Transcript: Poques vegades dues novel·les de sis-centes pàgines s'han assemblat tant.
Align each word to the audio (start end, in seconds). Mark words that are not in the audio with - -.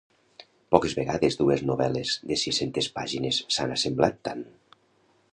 Poques 0.75 0.93
vegades 0.99 1.35
dues 1.41 1.59
novel·les 1.71 2.13
de 2.31 2.37
sis-centes 2.43 2.87
pàgines 2.95 3.41
s'han 3.57 3.75
assemblat 3.77 4.17
tant. 4.29 4.43